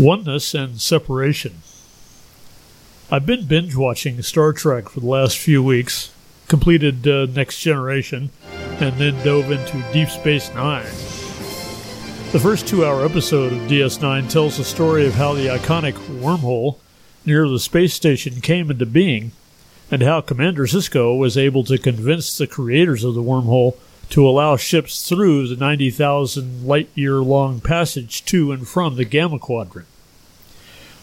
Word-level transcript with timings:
Oneness 0.00 0.54
and 0.54 0.80
separation. 0.80 1.60
I've 3.10 3.26
been 3.26 3.44
binge 3.44 3.76
watching 3.76 4.22
Star 4.22 4.54
Trek 4.54 4.88
for 4.88 5.00
the 5.00 5.06
last 5.06 5.36
few 5.36 5.62
weeks, 5.62 6.10
completed 6.48 7.06
uh, 7.06 7.26
Next 7.26 7.60
Generation, 7.60 8.30
and 8.80 8.96
then 8.96 9.22
dove 9.22 9.50
into 9.50 9.84
Deep 9.92 10.08
Space 10.08 10.48
Nine. 10.54 10.86
The 12.32 12.40
first 12.40 12.66
two 12.66 12.82
hour 12.82 13.04
episode 13.04 13.52
of 13.52 13.58
DS9 13.68 14.30
tells 14.30 14.56
the 14.56 14.64
story 14.64 15.06
of 15.06 15.16
how 15.16 15.34
the 15.34 15.48
iconic 15.48 15.92
wormhole 16.22 16.78
near 17.26 17.46
the 17.46 17.60
space 17.60 17.92
station 17.92 18.40
came 18.40 18.70
into 18.70 18.86
being, 18.86 19.32
and 19.90 20.00
how 20.00 20.22
Commander 20.22 20.64
Sisko 20.64 21.18
was 21.18 21.36
able 21.36 21.62
to 21.64 21.76
convince 21.76 22.38
the 22.38 22.46
creators 22.46 23.04
of 23.04 23.12
the 23.12 23.22
wormhole 23.22 23.76
to 24.08 24.26
allow 24.26 24.56
ships 24.56 25.06
through 25.06 25.46
the 25.46 25.56
90,000 25.56 26.66
light 26.66 26.88
year 26.94 27.16
long 27.16 27.60
passage 27.60 28.24
to 28.24 28.50
and 28.50 28.66
from 28.66 28.96
the 28.96 29.04
Gamma 29.04 29.38
Quadrant. 29.38 29.86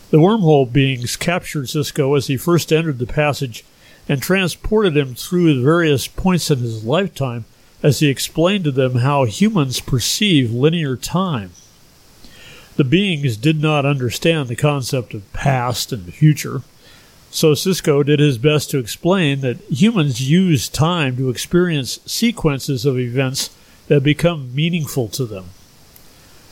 The 0.10 0.18
wormhole 0.18 0.72
beings 0.72 1.18
captured 1.18 1.66
Sisko 1.66 2.16
as 2.16 2.28
he 2.28 2.38
first 2.38 2.72
entered 2.72 3.00
the 3.00 3.06
passage 3.06 3.66
and 4.08 4.22
transported 4.22 4.96
him 4.96 5.16
through 5.16 5.62
various 5.62 6.08
points 6.08 6.50
in 6.50 6.60
his 6.60 6.86
lifetime 6.86 7.44
as 7.84 8.00
he 8.00 8.08
explained 8.08 8.64
to 8.64 8.72
them 8.72 8.96
how 8.96 9.26
humans 9.26 9.82
perceive 9.82 10.52
linear 10.52 10.96
time. 10.96 11.52
The 12.78 12.86
beings 12.86 13.36
did 13.36 13.62
not 13.62 13.86
understand 13.86 14.48
the 14.48 14.56
concept 14.56 15.14
of 15.14 15.32
past 15.34 15.92
and 15.92 16.14
future, 16.14 16.62
so 17.30 17.52
Sisko 17.52 18.06
did 18.06 18.20
his 18.20 18.38
best 18.38 18.70
to 18.72 18.78
explain 18.78 19.42
that 19.42 19.60
humans 19.70 20.30
use 20.30 20.70
time 20.70 21.18
to 21.18 21.30
experience 21.30 22.00
sequences 22.06 22.86
of 22.86 22.98
events 22.98 23.50
that 23.88 24.04
become 24.04 24.56
meaningful 24.56 25.10
to 25.10 25.26
them. 25.26 25.50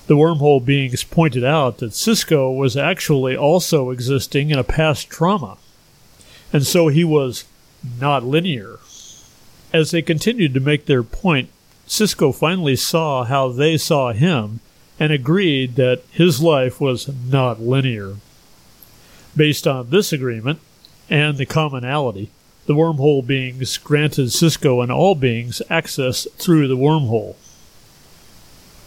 The 0.07 0.15
wormhole 0.15 0.63
beings 0.63 1.03
pointed 1.03 1.43
out 1.43 1.79
that 1.79 1.91
Sisko 1.91 2.55
was 2.55 2.77
actually 2.77 3.35
also 3.35 3.89
existing 3.89 4.51
in 4.51 4.59
a 4.59 4.63
past 4.63 5.09
trauma, 5.09 5.57
and 6.53 6.65
so 6.65 6.89
he 6.89 7.03
was 7.03 7.45
not 7.99 8.23
linear. 8.23 8.77
As 9.73 9.91
they 9.91 10.03
continued 10.03 10.53
to 10.53 10.59
make 10.59 10.85
their 10.85 11.01
point, 11.01 11.49
Sisko 11.87 12.33
finally 12.33 12.75
saw 12.75 13.23
how 13.23 13.49
they 13.49 13.77
saw 13.77 14.13
him 14.13 14.59
and 14.99 15.11
agreed 15.11 15.75
that 15.75 16.03
his 16.11 16.41
life 16.41 16.79
was 16.79 17.09
not 17.29 17.59
linear. 17.59 18.15
Based 19.35 19.67
on 19.67 19.89
this 19.89 20.13
agreement 20.13 20.59
and 21.09 21.37
the 21.37 21.45
commonality, 21.45 22.29
the 22.67 22.73
wormhole 22.73 23.25
beings 23.25 23.77
granted 23.77 24.27
Sisko 24.27 24.81
and 24.81 24.91
all 24.91 25.15
beings 25.15 25.61
access 25.69 26.27
through 26.37 26.67
the 26.67 26.77
wormhole. 26.77 27.35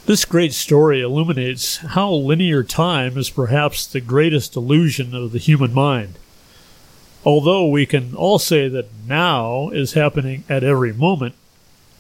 This 0.08 0.24
great 0.24 0.54
story 0.54 1.02
illuminates 1.02 1.76
how 1.76 2.10
linear 2.10 2.62
time 2.62 3.18
is 3.18 3.28
perhaps 3.28 3.86
the 3.86 4.00
greatest 4.00 4.56
illusion 4.56 5.14
of 5.14 5.32
the 5.32 5.38
human 5.38 5.74
mind. 5.74 6.14
Although 7.26 7.68
we 7.68 7.84
can 7.84 8.14
all 8.14 8.38
say 8.38 8.68
that 8.68 8.88
now 9.06 9.68
is 9.68 9.92
happening 9.92 10.44
at 10.48 10.64
every 10.64 10.94
moment, 10.94 11.34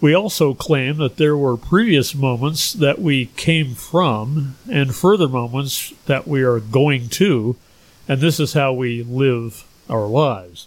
we 0.00 0.14
also 0.14 0.54
claim 0.54 0.96
that 0.96 1.18
there 1.18 1.36
were 1.36 1.58
previous 1.58 2.14
moments 2.14 2.72
that 2.72 2.98
we 2.98 3.26
came 3.36 3.74
from 3.74 4.56
and 4.72 4.94
further 4.94 5.28
moments 5.28 5.92
that 6.06 6.26
we 6.26 6.42
are 6.42 6.60
going 6.60 7.10
to, 7.10 7.56
and 8.08 8.22
this 8.22 8.40
is 8.40 8.54
how 8.54 8.72
we 8.72 9.02
live 9.02 9.66
our 9.90 10.06
lives. 10.06 10.66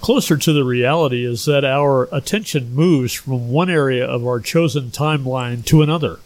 Closer 0.00 0.36
to 0.36 0.52
the 0.52 0.64
reality 0.64 1.24
is 1.24 1.44
that 1.46 1.64
our 1.64 2.08
attention 2.12 2.74
moves 2.74 3.12
from 3.12 3.50
one 3.50 3.68
area 3.68 4.06
of 4.06 4.26
our 4.26 4.40
chosen 4.40 4.90
timeline 4.90 5.64
to 5.66 5.82
another. 5.82 6.20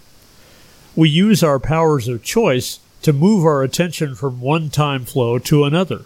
We 0.94 1.08
use 1.08 1.42
our 1.42 1.58
powers 1.58 2.06
of 2.06 2.22
choice 2.22 2.80
to 3.00 3.12
move 3.12 3.44
our 3.44 3.62
attention 3.62 4.14
from 4.14 4.40
one 4.40 4.68
time 4.68 5.04
flow 5.04 5.38
to 5.38 5.64
another, 5.64 6.02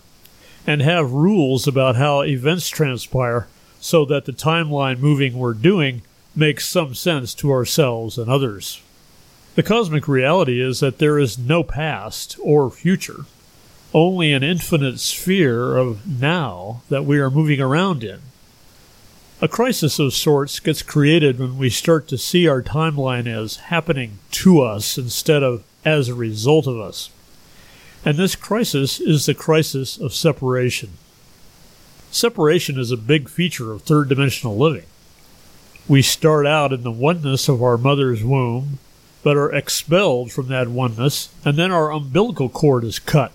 and 0.66 0.80
have 0.80 1.10
rules 1.10 1.66
about 1.66 1.96
how 1.96 2.22
events 2.22 2.68
transpire 2.68 3.48
so 3.80 4.04
that 4.06 4.24
the 4.24 4.32
timeline 4.32 4.98
moving 4.98 5.36
we're 5.36 5.52
doing 5.52 6.02
makes 6.34 6.68
some 6.68 6.94
sense 6.94 7.34
to 7.34 7.50
ourselves 7.50 8.16
and 8.16 8.30
others. 8.30 8.80
The 9.56 9.62
cosmic 9.62 10.06
reality 10.06 10.60
is 10.60 10.80
that 10.80 10.98
there 10.98 11.18
is 11.18 11.36
no 11.36 11.62
past 11.62 12.36
or 12.42 12.70
future 12.70 13.24
only 13.94 14.32
an 14.32 14.42
infinite 14.42 15.00
sphere 15.00 15.76
of 15.76 16.06
now 16.06 16.82
that 16.88 17.04
we 17.04 17.18
are 17.18 17.30
moving 17.30 17.60
around 17.60 18.02
in. 18.02 18.20
A 19.40 19.48
crisis 19.48 19.98
of 19.98 20.14
sorts 20.14 20.60
gets 20.60 20.82
created 20.82 21.38
when 21.38 21.58
we 21.58 21.68
start 21.68 22.08
to 22.08 22.18
see 22.18 22.48
our 22.48 22.62
timeline 22.62 23.26
as 23.26 23.56
happening 23.56 24.18
to 24.32 24.62
us 24.62 24.96
instead 24.96 25.42
of 25.42 25.62
as 25.84 26.08
a 26.08 26.14
result 26.14 26.66
of 26.66 26.80
us. 26.80 27.10
And 28.04 28.16
this 28.16 28.34
crisis 28.34 28.98
is 28.98 29.26
the 29.26 29.34
crisis 29.34 29.98
of 29.98 30.14
separation. 30.14 30.92
Separation 32.10 32.78
is 32.78 32.90
a 32.90 32.96
big 32.96 33.28
feature 33.28 33.72
of 33.72 33.82
third 33.82 34.08
dimensional 34.08 34.56
living. 34.56 34.86
We 35.86 36.02
start 36.02 36.46
out 36.46 36.72
in 36.72 36.82
the 36.82 36.90
oneness 36.90 37.48
of 37.48 37.62
our 37.62 37.76
mother's 37.76 38.24
womb, 38.24 38.78
but 39.22 39.36
are 39.36 39.52
expelled 39.52 40.32
from 40.32 40.48
that 40.48 40.68
oneness, 40.68 41.28
and 41.44 41.56
then 41.56 41.70
our 41.70 41.92
umbilical 41.92 42.48
cord 42.48 42.84
is 42.84 42.98
cut 42.98 43.32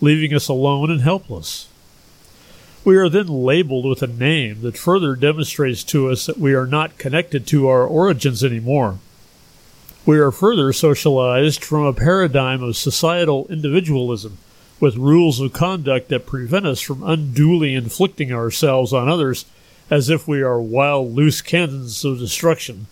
leaving 0.00 0.34
us 0.34 0.48
alone 0.48 0.90
and 0.90 1.02
helpless. 1.02 1.68
We 2.84 2.96
are 2.96 3.10
then 3.10 3.26
labeled 3.26 3.84
with 3.84 4.02
a 4.02 4.06
name 4.06 4.62
that 4.62 4.78
further 4.78 5.14
demonstrates 5.14 5.84
to 5.84 6.10
us 6.10 6.26
that 6.26 6.38
we 6.38 6.54
are 6.54 6.66
not 6.66 6.96
connected 6.96 7.46
to 7.48 7.68
our 7.68 7.86
origins 7.86 8.42
anymore. 8.42 8.98
We 10.06 10.18
are 10.18 10.30
further 10.30 10.72
socialized 10.72 11.62
from 11.62 11.84
a 11.84 11.92
paradigm 11.92 12.62
of 12.62 12.76
societal 12.76 13.46
individualism 13.50 14.38
with 14.80 14.96
rules 14.96 15.40
of 15.40 15.52
conduct 15.52 16.08
that 16.08 16.26
prevent 16.26 16.66
us 16.66 16.80
from 16.80 17.02
unduly 17.02 17.74
inflicting 17.74 18.32
ourselves 18.32 18.94
on 18.94 19.10
others 19.10 19.44
as 19.90 20.08
if 20.08 20.26
we 20.26 20.40
are 20.40 20.60
wild, 20.60 21.14
loose 21.14 21.42
cannons 21.42 22.02
of 22.04 22.18
destruction, 22.18 22.86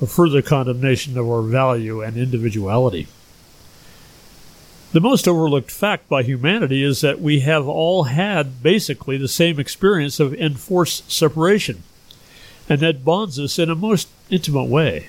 a 0.00 0.06
further 0.06 0.40
condemnation 0.40 1.18
of 1.18 1.28
our 1.28 1.42
value 1.42 2.00
and 2.00 2.16
individuality. 2.16 3.08
The 4.92 5.00
most 5.00 5.28
overlooked 5.28 5.70
fact 5.70 6.08
by 6.08 6.24
humanity 6.24 6.82
is 6.82 7.00
that 7.00 7.20
we 7.20 7.40
have 7.40 7.68
all 7.68 8.04
had 8.04 8.60
basically 8.60 9.16
the 9.16 9.28
same 9.28 9.60
experience 9.60 10.18
of 10.18 10.34
enforced 10.34 11.12
separation, 11.12 11.84
and 12.68 12.80
that 12.80 13.04
bonds 13.04 13.38
us 13.38 13.56
in 13.56 13.70
a 13.70 13.76
most 13.76 14.08
intimate 14.30 14.64
way. 14.64 15.06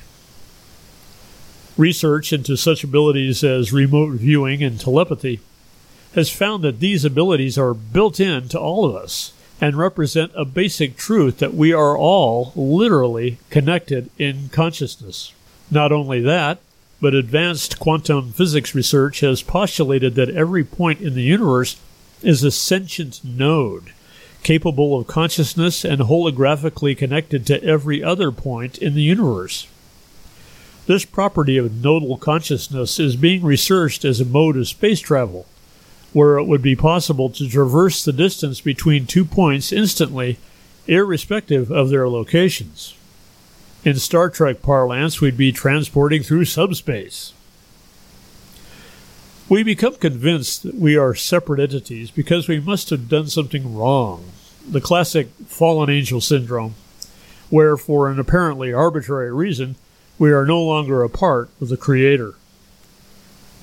Research 1.77 2.31
into 2.31 2.57
such 2.57 2.83
abilities 2.83 3.43
as 3.43 3.73
remote 3.73 4.11
viewing 4.11 4.61
and 4.61 4.79
telepathy 4.79 5.39
has 6.13 6.29
found 6.29 6.63
that 6.63 6.79
these 6.79 7.03
abilities 7.03 7.57
are 7.57 7.73
built 7.73 8.19
in 8.19 8.49
to 8.49 8.59
all 8.59 8.85
of 8.85 8.95
us 8.95 9.33
and 9.59 9.75
represent 9.75 10.31
a 10.35 10.45
basic 10.45 10.95
truth 10.95 11.39
that 11.39 11.55
we 11.55 11.73
are 11.73 11.97
all 11.97 12.51
literally 12.55 13.39
connected 13.49 14.11
in 14.19 14.49
consciousness. 14.49 15.33
Not 15.71 15.91
only 15.91 16.19
that, 16.21 16.59
but 17.01 17.15
advanced 17.15 17.79
quantum 17.79 18.31
physics 18.31 18.75
research 18.75 19.21
has 19.21 19.41
postulated 19.41 20.13
that 20.15 20.29
every 20.29 20.63
point 20.63 21.01
in 21.01 21.15
the 21.15 21.23
universe 21.23 21.75
is 22.21 22.43
a 22.43 22.51
sentient 22.51 23.19
node, 23.23 23.91
capable 24.43 24.97
of 24.97 25.07
consciousness 25.07 25.83
and 25.83 26.01
holographically 26.01 26.95
connected 26.95 27.45
to 27.47 27.61
every 27.63 28.03
other 28.03 28.31
point 28.31 28.77
in 28.77 28.93
the 28.93 29.01
universe. 29.01 29.67
This 30.85 31.03
property 31.03 31.57
of 31.57 31.83
nodal 31.83 32.17
consciousness 32.17 32.99
is 32.99 33.15
being 33.15 33.43
researched 33.43 34.05
as 34.05 34.21
a 34.21 34.25
mode 34.25 34.55
of 34.55 34.67
space 34.67 34.99
travel, 34.99 35.47
where 36.13 36.37
it 36.37 36.45
would 36.45 36.61
be 36.61 36.75
possible 36.75 37.29
to 37.31 37.49
traverse 37.49 38.05
the 38.05 38.13
distance 38.13 38.61
between 38.61 39.07
two 39.07 39.25
points 39.25 39.71
instantly, 39.71 40.37
irrespective 40.87 41.71
of 41.71 41.89
their 41.89 42.07
locations. 42.07 42.95
In 43.83 43.95
Star 43.95 44.29
Trek 44.29 44.61
parlance, 44.61 45.21
we'd 45.21 45.37
be 45.37 45.51
transporting 45.51 46.21
through 46.21 46.45
subspace. 46.45 47.33
We 49.49 49.63
become 49.63 49.95
convinced 49.95 50.61
that 50.61 50.75
we 50.75 50.95
are 50.95 51.15
separate 51.15 51.59
entities 51.59 52.11
because 52.11 52.47
we 52.47 52.59
must 52.59 52.91
have 52.91 53.09
done 53.09 53.25
something 53.25 53.75
wrong. 53.75 54.25
The 54.69 54.81
classic 54.81 55.29
fallen 55.47 55.89
angel 55.89 56.21
syndrome, 56.21 56.75
where 57.49 57.75
for 57.75 58.07
an 58.07 58.19
apparently 58.19 58.71
arbitrary 58.71 59.33
reason, 59.33 59.77
we 60.19 60.31
are 60.31 60.45
no 60.45 60.61
longer 60.61 61.01
a 61.01 61.09
part 61.09 61.49
of 61.59 61.69
the 61.69 61.75
Creator. 61.75 62.35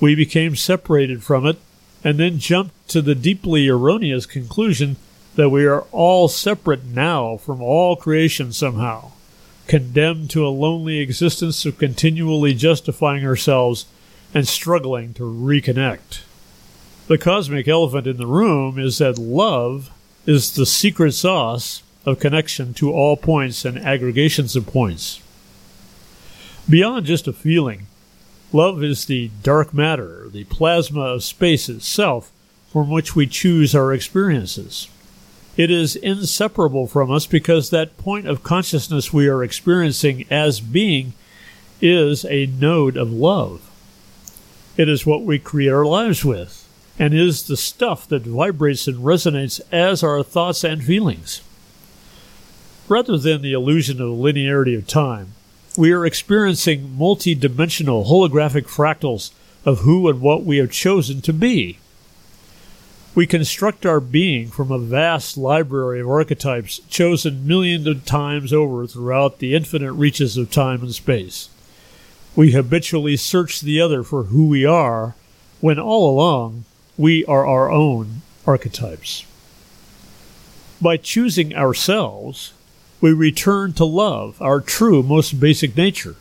We 0.01 0.15
became 0.15 0.57
separated 0.57 1.23
from 1.23 1.45
it 1.45 1.59
and 2.03 2.19
then 2.19 2.39
jumped 2.39 2.89
to 2.89 3.01
the 3.01 3.15
deeply 3.15 3.69
erroneous 3.69 4.25
conclusion 4.25 4.97
that 5.35 5.49
we 5.49 5.65
are 5.65 5.85
all 5.93 6.27
separate 6.27 6.83
now 6.83 7.37
from 7.37 7.61
all 7.61 7.95
creation 7.95 8.51
somehow 8.51 9.13
condemned 9.69 10.29
to 10.31 10.45
a 10.45 10.49
lonely 10.49 10.99
existence 10.99 11.65
of 11.65 11.77
continually 11.77 12.53
justifying 12.53 13.25
ourselves 13.25 13.85
and 14.33 14.45
struggling 14.45 15.13
to 15.13 15.23
reconnect. 15.23 16.23
The 17.07 17.17
cosmic 17.17 17.69
elephant 17.69 18.05
in 18.05 18.17
the 18.17 18.27
room 18.27 18.77
is 18.77 18.97
that 18.97 19.17
love 19.17 19.89
is 20.25 20.53
the 20.53 20.65
secret 20.65 21.13
sauce 21.13 21.83
of 22.05 22.19
connection 22.19 22.73
to 22.73 22.91
all 22.91 23.15
points 23.15 23.63
and 23.63 23.79
aggregations 23.79 24.57
of 24.57 24.67
points. 24.67 25.21
Beyond 26.69 27.05
just 27.05 27.27
a 27.29 27.33
feeling, 27.33 27.87
Love 28.51 28.83
is 28.83 29.05
the 29.05 29.29
dark 29.43 29.75
matter, 29.75 30.27
the 30.31 30.43
plasma 30.45 31.01
of 31.01 31.23
space 31.23 31.69
itself, 31.69 32.31
from 32.71 32.89
which 32.89 33.15
we 33.15 33.27
choose 33.27 33.75
our 33.75 33.93
experiences. 33.93 34.87
It 35.57 35.71
is 35.71 35.95
inseparable 35.95 36.87
from 36.87 37.11
us 37.11 37.25
because 37.25 37.69
that 37.69 37.97
point 37.97 38.27
of 38.27 38.43
consciousness 38.43 39.11
we 39.11 39.27
are 39.27 39.43
experiencing 39.43 40.25
as 40.29 40.59
being 40.59 41.13
is 41.81 42.25
a 42.25 42.45
node 42.45 42.97
of 42.97 43.11
love. 43.11 43.69
It 44.77 44.87
is 44.87 45.05
what 45.05 45.23
we 45.23 45.39
create 45.39 45.69
our 45.69 45.85
lives 45.85 46.23
with, 46.23 46.67
and 46.97 47.13
is 47.13 47.43
the 47.43 47.57
stuff 47.57 48.07
that 48.07 48.23
vibrates 48.23 48.87
and 48.87 48.99
resonates 48.99 49.59
as 49.71 50.03
our 50.03 50.23
thoughts 50.23 50.63
and 50.63 50.83
feelings. 50.83 51.41
Rather 52.87 53.17
than 53.17 53.41
the 53.41 53.53
illusion 53.53 54.01
of 54.01 54.09
linearity 54.09 54.77
of 54.77 54.87
time, 54.87 55.33
we 55.77 55.91
are 55.91 56.05
experiencing 56.05 56.97
multi 56.97 57.35
dimensional 57.35 58.05
holographic 58.05 58.63
fractals 58.63 59.31
of 59.65 59.79
who 59.79 60.09
and 60.09 60.21
what 60.21 60.43
we 60.43 60.57
have 60.57 60.71
chosen 60.71 61.21
to 61.21 61.33
be. 61.33 61.77
We 63.15 63.25
construct 63.25 63.85
our 63.85 63.99
being 63.99 64.49
from 64.49 64.71
a 64.71 64.77
vast 64.77 65.35
library 65.35 65.99
of 65.99 66.09
archetypes 66.09 66.79
chosen 66.89 67.47
millions 67.47 67.87
of 67.87 68.05
times 68.05 68.53
over 68.53 68.85
throughout 68.85 69.39
the 69.39 69.55
infinite 69.55 69.93
reaches 69.93 70.37
of 70.37 70.51
time 70.51 70.81
and 70.81 70.93
space. 70.93 71.49
We 72.35 72.51
habitually 72.51 73.17
search 73.17 73.61
the 73.61 73.81
other 73.81 74.03
for 74.03 74.25
who 74.25 74.47
we 74.47 74.63
are, 74.63 75.15
when 75.59 75.79
all 75.79 76.09
along 76.09 76.65
we 76.97 77.25
are 77.25 77.45
our 77.45 77.71
own 77.71 78.21
archetypes. 78.45 79.25
By 80.79 80.97
choosing 80.97 81.55
ourselves, 81.55 82.53
we 83.01 83.11
return 83.11 83.73
to 83.73 83.85
love, 83.85 84.41
our 84.41 84.61
true, 84.61 85.01
most 85.01 85.39
basic 85.39 85.75
nature. 85.75 86.15